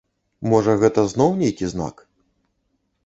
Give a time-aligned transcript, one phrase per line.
[0.53, 1.95] Можа, гэта зноў нейкі знак?